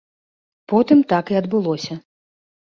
Потым 0.73 0.99
так 1.15 1.25
і 1.35 1.39
адбылося. 1.43 2.01